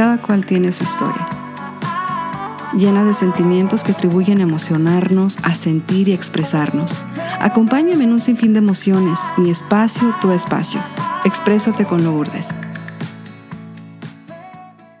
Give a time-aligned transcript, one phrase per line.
[0.00, 1.28] Cada cual tiene su historia,
[2.72, 6.96] llena de sentimientos que atribuyen a emocionarnos, a sentir y expresarnos.
[7.38, 10.80] Acompáñame en un sinfín de emociones, mi espacio, tu espacio.
[11.26, 12.54] Exprésate con Lourdes.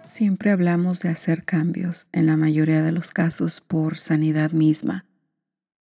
[0.04, 5.06] Siempre hablamos de hacer cambios, en la mayoría de los casos por sanidad misma,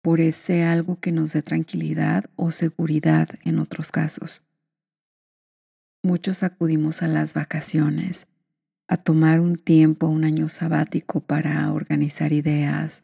[0.02, 4.48] por ese algo que nos dé tranquilidad o seguridad en otros casos.
[6.02, 8.26] Muchos acudimos a las vacaciones,
[8.88, 13.04] a tomar un tiempo, un año sabático para organizar ideas,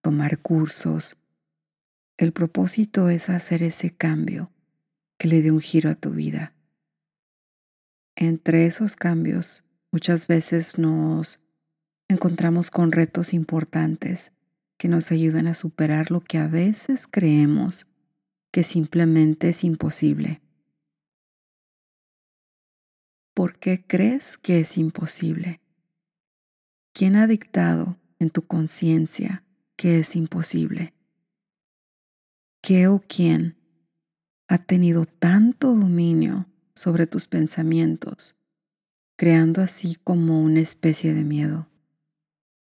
[0.00, 1.16] tomar cursos.
[2.16, 4.50] El propósito es hacer ese cambio
[5.18, 6.52] que le dé un giro a tu vida.
[8.14, 11.42] Entre esos cambios Muchas veces nos
[12.06, 14.32] encontramos con retos importantes
[14.76, 17.86] que nos ayudan a superar lo que a veces creemos
[18.52, 20.42] que simplemente es imposible.
[23.36, 25.60] ¿Por qué crees que es imposible?
[26.94, 29.44] ¿Quién ha dictado en tu conciencia
[29.76, 30.94] que es imposible?
[32.62, 33.56] ¿Qué o quién
[34.48, 38.36] ha tenido tanto dominio sobre tus pensamientos
[39.16, 41.68] creando así como una especie de miedo.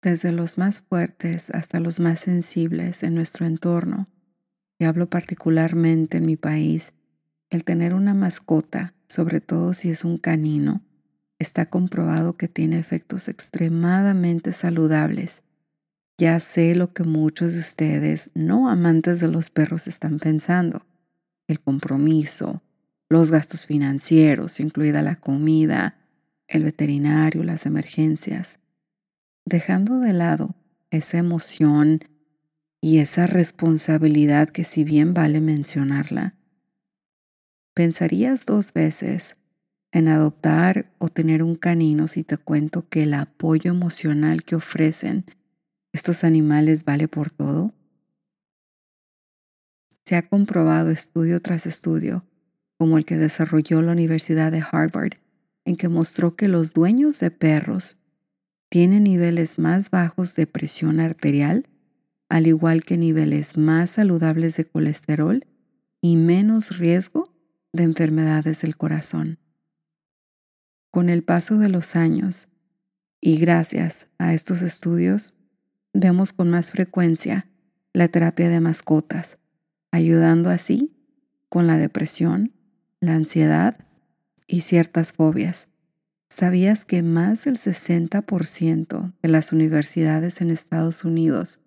[0.01, 4.07] Desde los más fuertes hasta los más sensibles en nuestro entorno,
[4.79, 6.94] y hablo particularmente en mi país,
[7.49, 10.81] el tener una mascota, sobre todo si es un canino,
[11.39, 15.41] está comprobado que tiene efectos extremadamente saludables.
[16.17, 20.85] Ya sé lo que muchos de ustedes, no amantes de los perros, están pensando.
[21.47, 22.61] El compromiso,
[23.09, 25.97] los gastos financieros, incluida la comida,
[26.47, 28.59] el veterinario, las emergencias,
[29.45, 30.55] dejando de lado
[30.91, 32.01] esa emoción
[32.81, 36.35] y esa responsabilidad que si bien vale mencionarla,
[37.80, 39.39] ¿pensarías dos veces
[39.94, 45.23] en adoptar o tener un canino si te cuento que el apoyo emocional que ofrecen
[45.94, 47.73] estos animales vale por todo?
[50.03, 52.25] Se ha comprobado estudio tras estudio,
[52.78, 55.13] como el que desarrolló la Universidad de Harvard,
[55.63, 57.96] en que mostró que los dueños de perros
[58.67, 61.66] tienen niveles más bajos de presión arterial,
[62.28, 65.46] al igual que niveles más saludables de colesterol
[66.01, 67.28] y menos riesgo
[67.74, 69.40] de enfermedades del corazón.
[70.91, 72.47] Con el paso de los años,
[73.22, 75.34] y gracias a estos estudios,
[75.94, 77.47] vemos con más frecuencia
[77.94, 79.38] la terapia de mascotas,
[79.91, 80.96] ayudando así
[81.50, 82.53] con la depresión,
[83.02, 83.78] la ansiedad
[84.47, 85.68] y ciertas fobias.
[86.29, 91.59] ¿Sabías que más del 60% de las universidades en Estados Unidos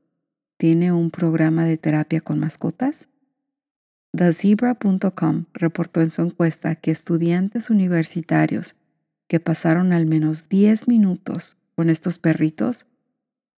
[0.57, 3.09] tiene un programa de terapia con mascotas?
[4.15, 8.77] TheZebra.com reportó en su encuesta que estudiantes universitarios
[9.27, 12.87] que pasaron al menos 10 minutos con estos perritos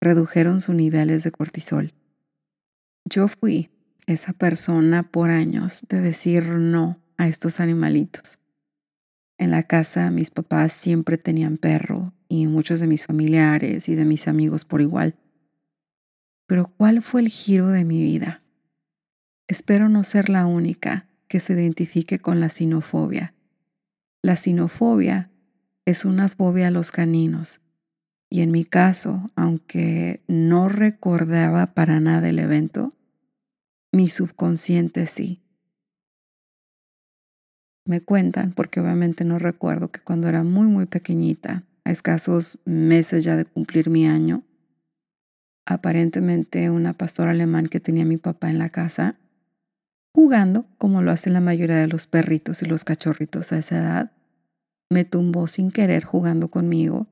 [0.01, 1.93] redujeron sus niveles de cortisol.
[3.05, 3.71] Yo fui
[4.07, 8.39] esa persona por años de decir no a estos animalitos.
[9.39, 14.05] En la casa mis papás siempre tenían perro y muchos de mis familiares y de
[14.05, 15.17] mis amigos por igual.
[16.47, 18.44] Pero ¿cuál fue el giro de mi vida?
[19.47, 23.35] Espero no ser la única que se identifique con la sinofobia.
[24.23, 25.31] La sinofobia
[25.85, 27.61] es una fobia a los caninos
[28.31, 32.95] y en mi caso, aunque no recordaba para nada el evento,
[33.93, 35.43] mi subconsciente sí.
[37.87, 43.25] Me cuentan, porque obviamente no recuerdo que cuando era muy, muy pequeñita, a escasos meses
[43.25, 44.43] ya de cumplir mi año,
[45.67, 49.17] aparentemente una pastora alemán que tenía mi papá en la casa,
[50.15, 54.13] jugando, como lo hacen la mayoría de los perritos y los cachorritos a esa edad,
[54.89, 57.09] me tumbó sin querer jugando conmigo.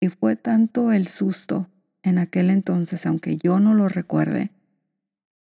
[0.00, 1.68] Y fue tanto el susto
[2.04, 4.52] en aquel entonces, aunque yo no lo recuerde,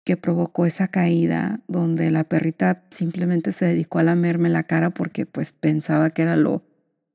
[0.04, 5.26] que provocó esa caída donde la perrita simplemente se dedicó a lamerme la cara porque
[5.26, 6.62] pues pensaba que era lo,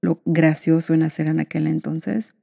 [0.02, 2.36] lo gracioso en hacer en aquel entonces,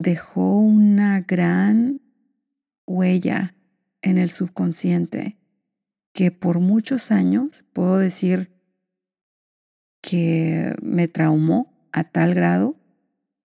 [0.00, 2.00] dejó una gran
[2.86, 3.54] huella
[4.02, 5.39] en el subconsciente
[6.12, 8.50] que por muchos años puedo decir
[10.02, 12.76] que me traumó a tal grado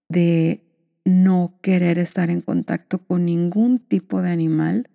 [0.09, 0.63] de
[1.03, 4.89] no querer estar en contacto con ningún tipo de animal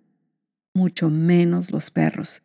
[0.73, 2.43] mucho menos los perros.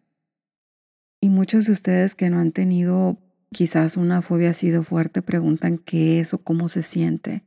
[1.20, 3.18] Y muchos de ustedes que no han tenido
[3.50, 7.44] quizás una fobia así de fuerte preguntan qué es o cómo se siente.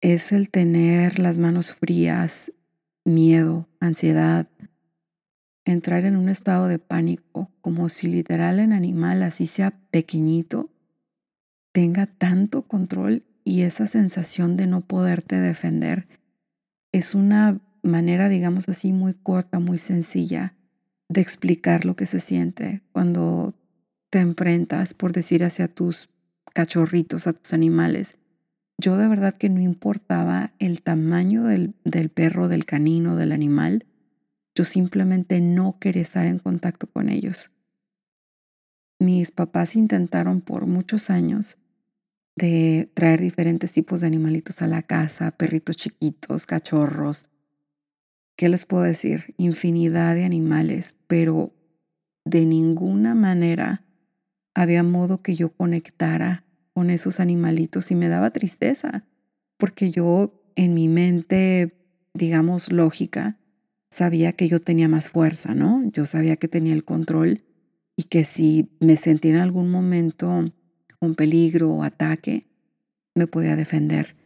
[0.00, 2.52] Es el tener las manos frías,
[3.04, 4.48] miedo, ansiedad,
[5.72, 10.70] entrar en un estado de pánico, como si literal en animal, así sea pequeñito,
[11.72, 16.06] tenga tanto control y esa sensación de no poderte defender
[16.92, 20.54] es una manera, digamos así, muy corta, muy sencilla
[21.08, 23.54] de explicar lo que se siente cuando
[24.10, 26.08] te enfrentas, por decir, hacia tus
[26.54, 28.18] cachorritos, a tus animales.
[28.78, 33.86] Yo de verdad que no importaba el tamaño del, del perro, del canino, del animal,
[34.58, 37.52] yo simplemente no quería estar en contacto con ellos.
[38.98, 41.58] Mis papás intentaron por muchos años
[42.34, 47.26] de traer diferentes tipos de animalitos a la casa, perritos chiquitos, cachorros.
[48.36, 49.32] ¿Qué les puedo decir?
[49.36, 51.54] Infinidad de animales, pero
[52.24, 53.84] de ninguna manera
[54.54, 56.44] había modo que yo conectara
[56.74, 59.04] con esos animalitos y me daba tristeza,
[59.56, 61.76] porque yo en mi mente,
[62.12, 63.38] digamos, lógica,
[63.90, 65.82] sabía que yo tenía más fuerza, ¿no?
[65.92, 67.42] Yo sabía que tenía el control
[67.96, 70.44] y que si me sentía en algún momento
[71.00, 72.46] con peligro o ataque,
[73.14, 74.16] me podía defender.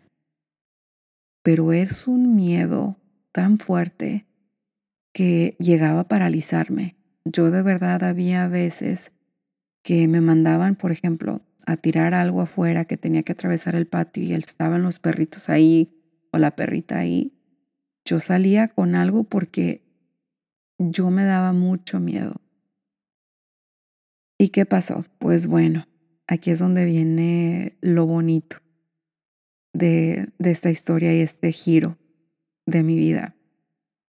[1.43, 2.97] Pero es un miedo
[3.32, 4.26] tan fuerte
[5.12, 6.97] que llegaba a paralizarme.
[7.25, 9.12] Yo de verdad había veces
[9.82, 14.23] que me mandaban, por ejemplo, a tirar algo afuera que tenía que atravesar el patio
[14.23, 15.93] y estaban los perritos ahí
[16.31, 17.32] o la perrita ahí.
[18.05, 19.83] Yo salía con algo porque
[20.79, 22.41] yo me daba mucho miedo.
[24.39, 25.05] ¿Y qué pasó?
[25.19, 25.87] Pues bueno,
[26.27, 28.57] aquí es donde viene lo bonito
[29.73, 31.97] de, esta historia y este giro
[32.67, 33.37] de mi vida.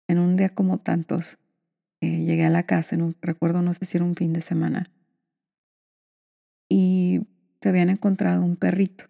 [0.07, 1.37] En un día como tantos,
[2.01, 4.41] eh, llegué a la casa, en un, recuerdo, no sé si era un fin de
[4.41, 4.91] semana,
[6.69, 7.27] y
[7.61, 9.05] se habían encontrado un perrito.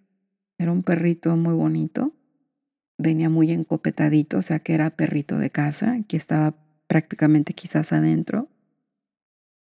[0.57, 2.13] Era un perrito muy bonito,
[3.01, 6.56] venía muy encopetadito, o sea que era perrito de casa, que estaba
[6.88, 8.50] prácticamente quizás adentro.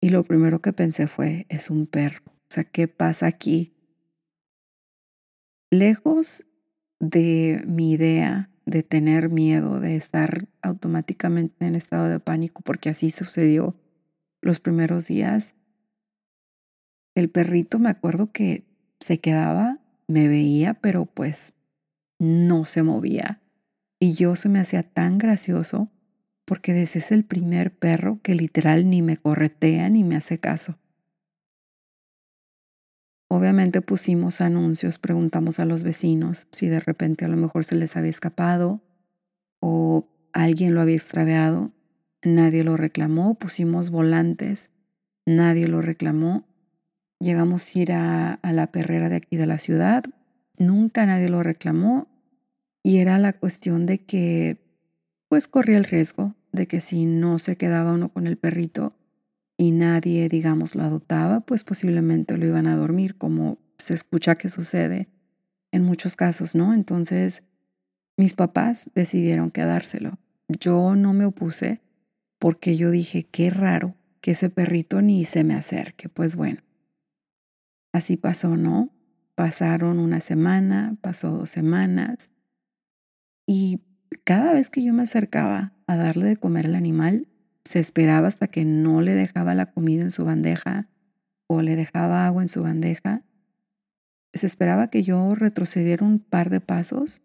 [0.01, 2.21] Y lo primero que pensé fue, es un perro.
[2.25, 3.73] O sea, ¿qué pasa aquí?
[5.71, 6.45] Lejos
[6.99, 13.11] de mi idea de tener miedo, de estar automáticamente en estado de pánico, porque así
[13.11, 13.75] sucedió
[14.41, 15.55] los primeros días,
[17.15, 18.65] el perrito me acuerdo que
[18.99, 21.56] se quedaba, me veía, pero pues
[22.19, 23.41] no se movía.
[23.99, 25.91] Y yo se me hacía tan gracioso
[26.45, 30.79] porque ese es el primer perro que literal ni me corretea ni me hace caso.
[33.29, 37.97] Obviamente pusimos anuncios, preguntamos a los vecinos si de repente a lo mejor se les
[37.97, 38.81] había escapado
[39.59, 41.73] o alguien lo había extraviado.
[42.23, 44.73] Nadie lo reclamó, pusimos volantes,
[45.25, 46.47] nadie lo reclamó.
[47.19, 50.05] Llegamos a ir a, a la perrera de aquí de la ciudad,
[50.57, 52.07] nunca nadie lo reclamó
[52.83, 54.57] y era la cuestión de que
[55.29, 58.97] pues corría el riesgo de que si no se quedaba uno con el perrito,
[59.57, 64.49] y nadie, digamos, lo adoptaba, pues posiblemente lo iban a dormir, como se escucha que
[64.49, 65.09] sucede
[65.71, 66.73] en muchos casos, ¿no?
[66.75, 67.43] Entonces,
[68.17, 70.19] mis papás decidieron quedárselo.
[70.47, 71.81] Yo no me opuse
[72.39, 76.07] porque yo dije, qué raro que ese perrito ni se me acerque.
[76.07, 76.61] Pues bueno,
[77.93, 78.91] así pasó, ¿no?
[79.37, 82.31] Pasaron una semana, pasó dos semanas
[83.45, 83.83] y
[84.23, 87.27] cada vez que yo me acercaba a darle de comer al animal,
[87.63, 90.89] se esperaba hasta que no le dejaba la comida en su bandeja
[91.45, 93.21] o le dejaba agua en su bandeja.
[94.33, 97.21] Se esperaba que yo retrocediera un par de pasos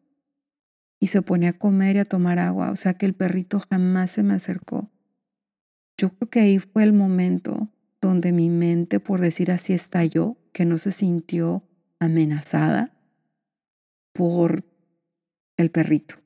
[1.00, 4.10] y se ponía a comer y a tomar agua, o sea que el perrito jamás
[4.10, 4.90] se me acercó.
[5.96, 7.70] Yo creo que ahí fue el momento
[8.02, 11.66] donde mi mente, por decir así, estalló, que no se sintió
[12.04, 12.92] amenazada
[14.12, 14.64] por
[15.56, 16.16] el perrito.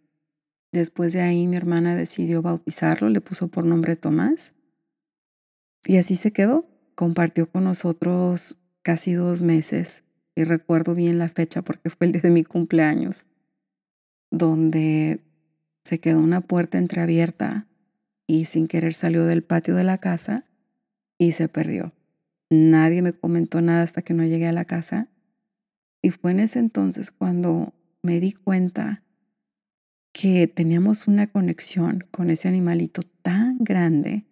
[0.73, 4.55] Después de ahí mi hermana decidió bautizarlo, le puso por nombre Tomás.
[5.85, 6.67] Y así se quedó.
[6.95, 10.05] Compartió con nosotros casi dos meses.
[10.35, 13.25] Y recuerdo bien la fecha porque fue el día de mi cumpleaños,
[14.31, 15.21] donde
[15.85, 17.67] se quedó una puerta entreabierta
[18.27, 20.45] y sin querer salió del patio de la casa
[21.17, 21.93] y se perdió.
[22.51, 25.09] Nadie me comentó nada hasta que no llegué a la casa.
[26.07, 29.03] Y fue en ese entonces cuando me di cuenta
[30.13, 34.25] que teníamos una conexión con ese animalito tan grande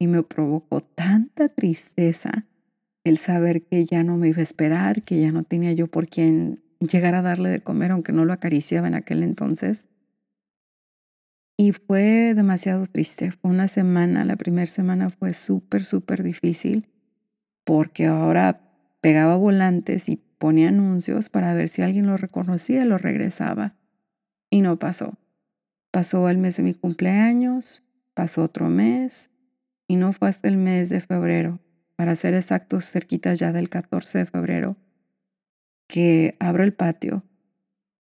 [0.00, 2.48] y me provocó tanta tristeza
[3.04, 6.08] el saber que ya no me iba a esperar, que ya no tenía yo por
[6.08, 9.86] quién llegar a darle de comer, aunque no lo acariciaba en aquel entonces.
[11.56, 13.30] Y fue demasiado triste.
[13.30, 16.88] Fue una semana, la primera semana fue súper, súper difícil
[17.62, 23.76] porque ahora pegaba volantes y ponía anuncios para ver si alguien lo reconocía, lo regresaba.
[24.50, 25.16] Y no pasó.
[25.92, 29.30] Pasó el mes de mi cumpleaños, pasó otro mes
[29.86, 31.60] y no fue hasta el mes de febrero,
[31.94, 34.76] para ser exactos cerquita ya del 14 de febrero,
[35.86, 37.22] que abro el patio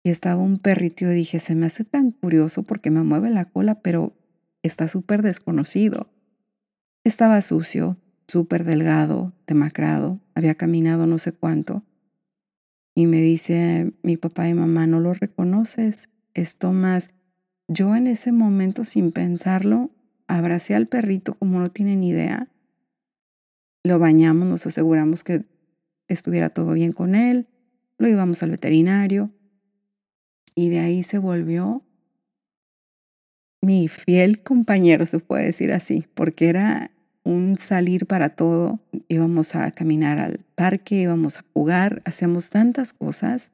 [0.03, 3.45] y estaba un perrito y dije, se me hace tan curioso porque me mueve la
[3.45, 4.15] cola, pero
[4.61, 6.13] está súper desconocido.
[7.03, 11.86] Estaba sucio, súper delgado, demacrado, había caminado no sé cuánto.
[12.97, 16.09] Y me dice mi papá y mamá, ¿no lo reconoces?
[16.33, 17.11] Es Tomás.
[17.67, 19.91] Yo en ese momento, sin pensarlo,
[20.25, 22.47] abracé al perrito como no tienen idea.
[23.83, 25.45] Lo bañamos, nos aseguramos que
[26.07, 27.45] estuviera todo bien con él,
[27.99, 29.29] lo llevamos al veterinario
[30.55, 31.83] y de ahí se volvió
[33.61, 36.89] mi fiel compañero, se puede decir así, porque era
[37.27, 38.79] un salir para todo.
[39.09, 43.51] Íbamos a caminar al parque, íbamos a jugar, hacíamos tantas cosas.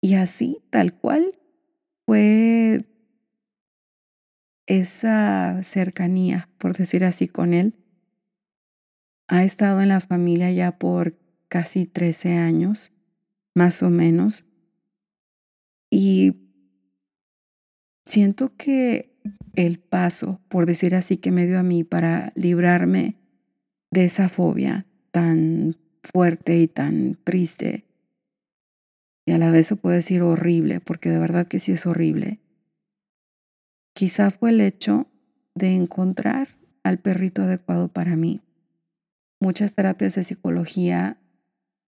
[0.00, 1.38] Y así, tal cual,
[2.06, 2.86] fue
[4.66, 7.74] esa cercanía, por decir así, con él.
[9.28, 12.92] Ha estado en la familia ya por casi 13 años,
[13.54, 14.46] más o menos.
[15.90, 16.48] Y
[18.06, 19.09] siento que
[19.54, 23.16] el paso, por decir así, que me dio a mí para librarme
[23.90, 27.84] de esa fobia tan fuerte y tan triste,
[29.26, 32.40] y a la vez se puede decir horrible, porque de verdad que sí es horrible,
[33.94, 35.06] quizá fue el hecho
[35.54, 38.40] de encontrar al perrito adecuado para mí.
[39.40, 41.18] Muchas terapias de psicología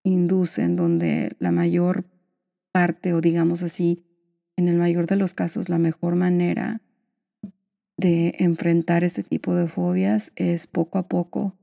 [0.04, 2.04] inducen donde la mayor
[2.72, 4.04] parte, o digamos así,
[4.56, 6.80] en el mayor de los casos, la mejor manera
[8.02, 11.56] de enfrentar este tipo de fobias es poco a poco,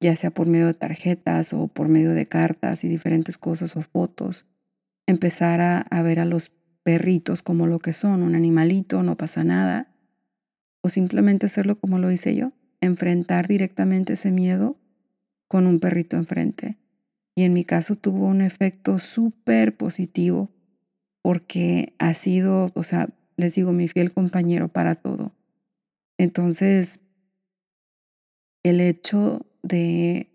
[0.00, 3.82] ya sea por medio de tarjetas o por medio de cartas y diferentes cosas o
[3.82, 4.46] fotos,
[5.06, 6.50] empezar a, a ver a los
[6.82, 9.94] perritos como lo que son, un animalito, no pasa nada,
[10.82, 14.78] o simplemente hacerlo como lo hice yo, enfrentar directamente ese miedo
[15.46, 16.78] con un perrito enfrente.
[17.34, 20.50] Y en mi caso tuvo un efecto súper positivo
[21.22, 25.35] porque ha sido, o sea, les digo, mi fiel compañero para todo.
[26.18, 27.00] Entonces,
[28.62, 30.30] el hecho de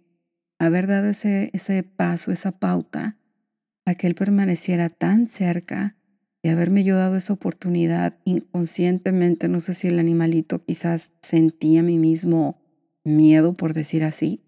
[0.60, 3.18] haber dado ese, ese paso, esa pauta,
[3.86, 5.96] a que él permaneciera tan cerca
[6.44, 11.84] y haberme yo dado esa oportunidad inconscientemente, no sé si el animalito quizás sentía a
[11.84, 12.62] mí mismo
[13.04, 14.44] miedo, por decir así,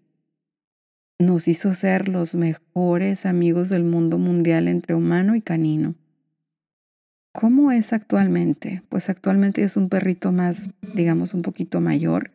[1.18, 5.94] nos hizo ser los mejores amigos del mundo mundial entre humano y canino.
[7.34, 8.82] ¿Cómo es actualmente?
[8.88, 12.30] Pues actualmente es un perrito más, digamos, un poquito mayor.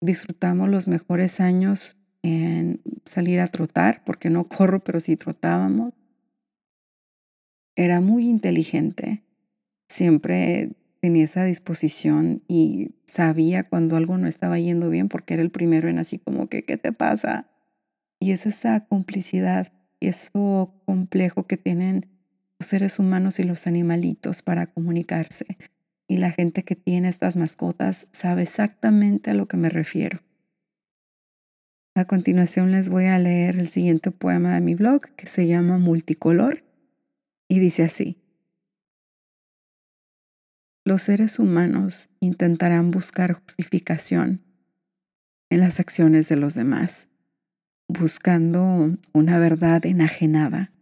[0.00, 5.94] Disfrutamos los mejores años en salir a trotar, porque no corro, pero sí trotábamos.
[7.76, 9.22] Era muy inteligente,
[9.88, 15.52] siempre tenía esa disposición y sabía cuando algo no estaba yendo bien porque era el
[15.52, 17.46] primero en así como que, ¿qué te pasa?
[18.18, 22.17] Y es esa complicidad y eso complejo que tienen
[22.58, 25.58] los seres humanos y los animalitos para comunicarse.
[26.08, 30.20] Y la gente que tiene estas mascotas sabe exactamente a lo que me refiero.
[31.94, 35.78] A continuación les voy a leer el siguiente poema de mi blog que se llama
[35.78, 36.64] Multicolor
[37.48, 38.16] y dice así.
[40.84, 44.42] Los seres humanos intentarán buscar justificación
[45.50, 47.08] en las acciones de los demás,
[47.88, 50.72] buscando una verdad enajenada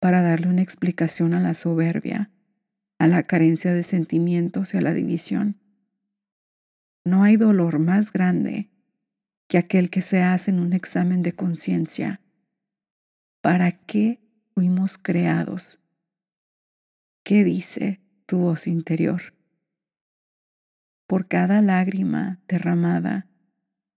[0.00, 2.30] para darle una explicación a la soberbia,
[2.98, 5.60] a la carencia de sentimientos y a la división.
[7.04, 8.70] No hay dolor más grande
[9.46, 12.20] que aquel que se hace en un examen de conciencia.
[13.42, 14.20] ¿Para qué
[14.54, 15.78] fuimos creados?
[17.22, 19.34] ¿Qué dice tu voz interior?
[21.06, 23.26] Por cada lágrima derramada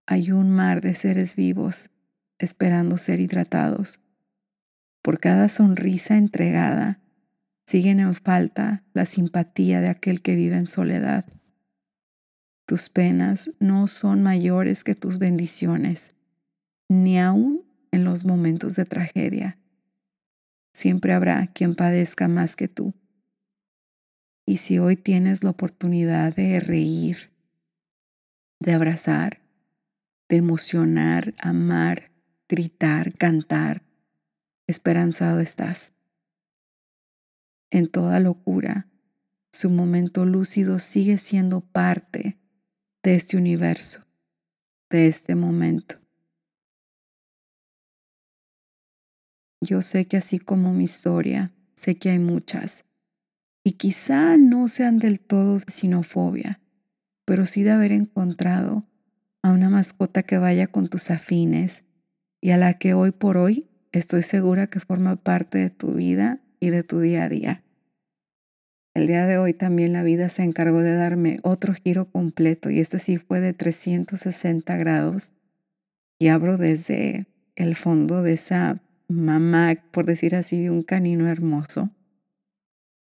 [0.05, 1.91] hay un mar de seres vivos
[2.39, 4.02] esperando ser hidratados
[5.03, 6.99] por cada sonrisa entregada,
[7.67, 11.25] siguen en falta la simpatía de aquel que vive en soledad.
[12.65, 16.15] Tus penas no son mayores que tus bendiciones,
[16.89, 19.59] ni aun en los momentos de tragedia.
[20.73, 22.93] Siempre habrá quien padezca más que tú.
[24.45, 27.31] Y si hoy tienes la oportunidad de reír,
[28.61, 29.41] de abrazar,
[30.29, 32.11] de emocionar, amar,
[32.47, 33.83] gritar, cantar,
[34.67, 35.93] esperanzado estás.
[37.71, 38.87] En toda locura,
[39.51, 42.37] su momento lúcido sigue siendo parte
[43.03, 44.05] de este universo,
[44.89, 45.99] de este momento.
[49.61, 52.85] Yo sé que así como mi historia, sé que hay muchas,
[53.63, 56.59] y quizá no sean del todo de sinofobia,
[57.25, 58.85] pero sí de haber encontrado
[59.41, 61.85] a una mascota que vaya con tus afines
[62.41, 66.39] y a la que hoy por hoy estoy segura que forma parte de tu vida
[66.59, 67.63] y de tu día a día.
[68.95, 72.79] El día de hoy también la vida se encargó de darme otro giro completo y
[72.79, 75.31] este sí fue de 360 grados
[76.19, 81.89] y abro desde el fondo de esa mamá, por decir así, de un canino hermoso,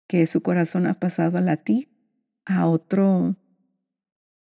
[0.07, 1.89] que su corazón ha pasado a latir
[2.45, 3.35] a otro,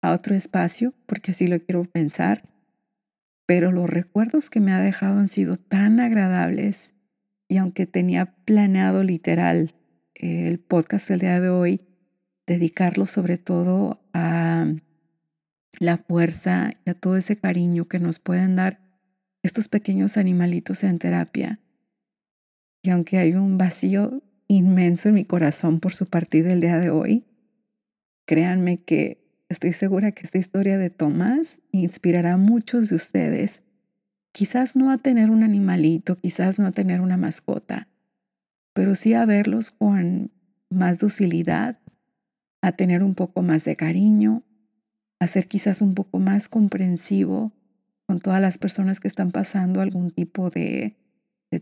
[0.02, 2.51] a otro espacio, porque así lo quiero pensar,
[3.46, 6.94] pero los recuerdos que me ha dejado han sido tan agradables
[7.48, 9.76] y aunque tenía planeado literal
[10.16, 11.82] el podcast del día de hoy,
[12.48, 14.68] dedicarlo sobre todo a
[15.80, 18.80] la fuerza y a todo ese cariño que nos pueden dar
[19.44, 21.60] estos pequeños animalitos en terapia.
[22.84, 26.90] Y aunque hay un vacío inmenso en mi corazón por su partida del día de
[26.90, 27.26] hoy,
[28.26, 29.21] créanme que
[29.52, 33.62] estoy segura que esta historia de Tomás inspirará a muchos de ustedes,
[34.32, 37.90] quizás no a tener un animalito, quizás no a tener una mascota,
[38.74, 40.32] pero sí a verlos con
[40.70, 41.80] más docilidad,
[42.62, 44.44] a tener un poco más de cariño,
[45.20, 47.52] a ser quizás un poco más comprensivo
[48.08, 50.96] con todas las personas que están pasando algún tipo de,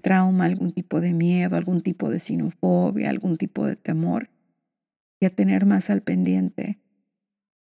[0.01, 4.29] trauma, algún tipo de miedo, algún tipo de sinofobia, algún tipo de temor,
[5.19, 6.79] y a tener más al pendiente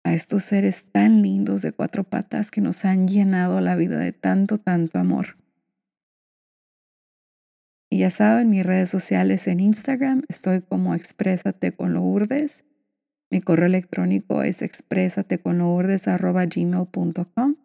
[0.05, 4.13] a estos seres tan lindos de cuatro patas que nos han llenado la vida de
[4.13, 5.37] tanto, tanto amor.
[7.89, 12.65] Y ya saben, mis redes sociales en Instagram estoy como Exprésate con Lourdes.
[13.31, 17.55] Mi correo electrónico es expresateconlourdes.gmail.com.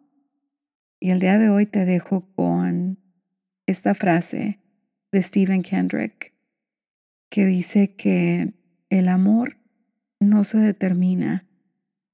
[0.99, 2.97] Y el día de hoy te dejo con
[3.67, 4.57] esta frase
[5.11, 6.33] de Stephen Kendrick
[7.29, 8.55] que dice que
[8.89, 9.57] el amor
[10.19, 11.45] no se determina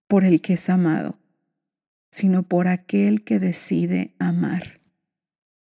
[0.07, 1.17] por el que es amado,
[2.09, 4.76] sino por aquel que decide amar.